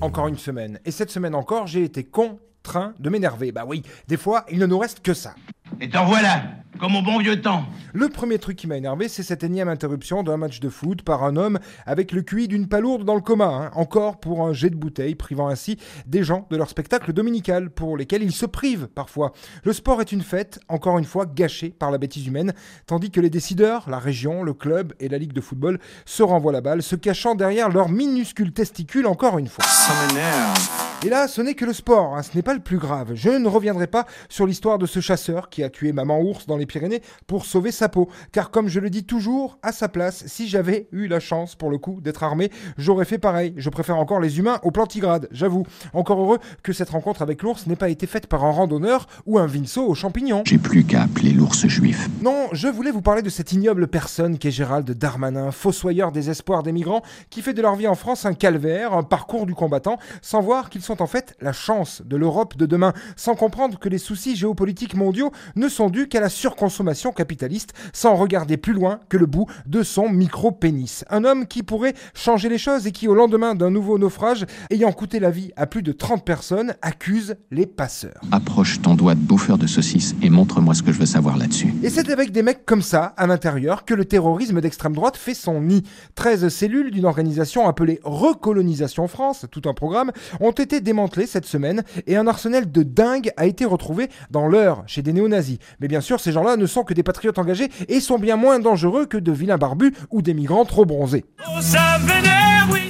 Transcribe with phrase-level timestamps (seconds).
[0.00, 0.80] encore une semaine.
[0.84, 3.52] Et cette semaine encore, j'ai été contraint de m'énerver.
[3.52, 5.34] Bah oui, des fois, il ne nous reste que ça.
[5.80, 6.42] Et t'en voilà,
[6.80, 7.64] comme au bon vieux temps.
[7.92, 11.22] Le premier truc qui m'a énervé, c'est cette énième interruption d'un match de foot par
[11.24, 13.46] un homme avec le QI d'une palourde dans le coma.
[13.46, 13.70] hein.
[13.74, 17.96] Encore pour un jet de bouteille, privant ainsi des gens de leur spectacle dominical, pour
[17.96, 19.32] lesquels ils se privent parfois.
[19.64, 22.54] Le sport est une fête, encore une fois gâchée par la bêtise humaine,
[22.86, 26.52] tandis que les décideurs, la région, le club et la ligue de football se renvoient
[26.52, 29.64] la balle, se cachant derrière leurs minuscules testicules encore une fois.
[29.64, 30.85] Ça m'énerve.
[31.06, 33.12] Et là, ce n'est que le sport, hein, ce n'est pas le plus grave.
[33.14, 36.56] Je ne reviendrai pas sur l'histoire de ce chasseur qui a tué maman ours dans
[36.56, 38.08] les Pyrénées pour sauver sa peau.
[38.32, 41.70] Car comme je le dis toujours, à sa place, si j'avais eu la chance, pour
[41.70, 43.54] le coup, d'être armé, j'aurais fait pareil.
[43.56, 45.64] Je préfère encore les humains aux plantigrades, j'avoue.
[45.92, 49.38] Encore heureux que cette rencontre avec l'ours n'ait pas été faite par un randonneur ou
[49.38, 50.42] un vinceau aux champignons.
[50.44, 52.08] J'ai plus qu'à appeler l'ours juif.
[52.20, 56.64] Non, je voulais vous parler de cette ignoble personne qu'est Gérald Darmanin, fossoyeur des espoirs
[56.64, 59.98] des migrants, qui fait de leur vie en France un calvaire, un parcours du combattant,
[60.20, 63.88] sans voir qu'ils sont en fait la chance de l'Europe de demain, sans comprendre que
[63.88, 69.00] les soucis géopolitiques mondiaux ne sont dus qu'à la surconsommation capitaliste, sans regarder plus loin
[69.08, 71.04] que le bout de son micro-pénis.
[71.10, 74.92] Un homme qui pourrait changer les choses et qui, au lendemain d'un nouveau naufrage, ayant
[74.92, 78.20] coûté la vie à plus de 30 personnes, accuse les passeurs.
[78.32, 81.74] Approche ton doigt de bouffeur de saucisse et montre-moi ce que je veux savoir là-dessus.
[81.82, 85.34] Et c'est avec des mecs comme ça, à l'intérieur, que le terrorisme d'extrême droite fait
[85.34, 85.82] son nid.
[86.14, 91.82] 13 cellules d'une organisation appelée Recolonisation France, tout un programme, ont été démantelées cette semaine
[92.06, 95.58] et un arsenal de dingue a été retrouvé dans l'heure chez des néo-nazis.
[95.80, 98.58] Mais bien sûr, ces gens-là ne sont que des patriotes engagés et sont bien moins
[98.58, 101.24] dangereux que de vilains barbus ou des migrants trop bronzés.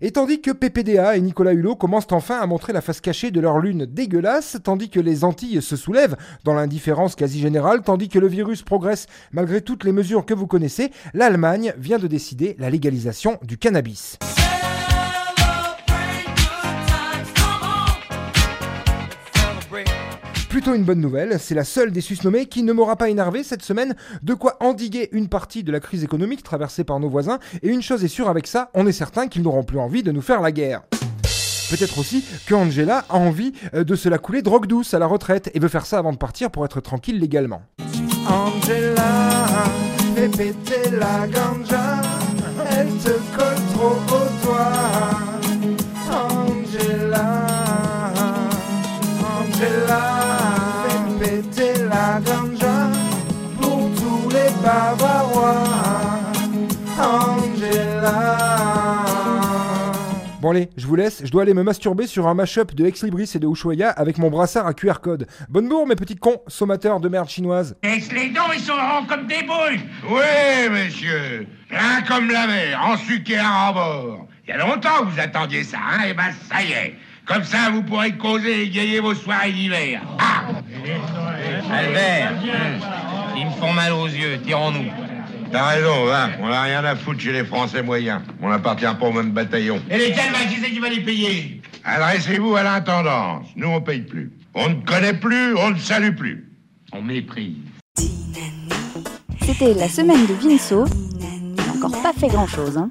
[0.00, 3.40] Et tandis que PPDA et Nicolas Hulot commencent enfin à montrer la face cachée de
[3.40, 8.18] leur lune dégueulasse, tandis que les Antilles se soulèvent dans l'indifférence quasi générale, tandis que
[8.18, 12.70] le virus progresse malgré toutes les mesures que vous connaissez, l'Allemagne vient de décider la
[12.70, 14.18] légalisation du cannabis.
[20.48, 23.62] Plutôt une bonne nouvelle, c'est la seule des susnommés qui ne m'aura pas énervé cette
[23.62, 27.68] semaine, de quoi endiguer une partie de la crise économique traversée par nos voisins, et
[27.68, 30.22] une chose est sûre avec ça, on est certain qu'ils n'auront plus envie de nous
[30.22, 30.82] faire la guerre.
[31.70, 35.06] Peut-être aussi que Angela a envie euh, de se la couler drogue douce à la
[35.06, 37.60] retraite et veut faire ça avant de partir pour être tranquille légalement.
[38.26, 39.64] Angela,
[40.14, 42.00] fais péter la ganja,
[42.70, 45.37] elle te colle trop au doigt.
[60.40, 63.02] Bon allez, je vous laisse, je dois aller me masturber sur un mashup de Ex
[63.02, 65.26] Libris et de Ushuaïa avec mon brassard à QR code.
[65.48, 67.76] Bonne bourre mes petits cons, sommateurs de merde chinoise.
[67.82, 69.80] Laisse les dents, ils sont ronds comme des boules.
[70.08, 71.46] Oui, monsieur.
[71.70, 74.26] Rien comme la mer, en sucre et en bord.
[74.46, 76.04] Il y a longtemps que vous attendiez ça, hein?
[76.08, 76.94] Eh ben, ça y est.
[77.28, 80.00] Comme ça, vous pourrez causer et égayer vos soirées d'hiver.
[80.18, 80.44] Ah
[81.70, 82.32] Albert,
[83.36, 84.90] ils me font mal aux yeux, tirons-nous.
[85.52, 88.22] T'as raison, hein On n'a rien à foutre chez les Français moyens.
[88.40, 89.80] On n'appartient pas au même bataillon.
[89.90, 91.60] Et lesquels, bah, qui c'est qui va les payer?
[91.84, 93.46] Adressez-vous à l'intendance.
[93.56, 94.32] Nous, on paye plus.
[94.54, 96.50] On ne connaît plus, on ne salue plus.
[96.92, 97.56] On méprise.
[99.42, 100.84] C'était la semaine de Vinceau.
[101.20, 102.78] Il n'a encore pas fait grand-chose.
[102.78, 102.88] Hein.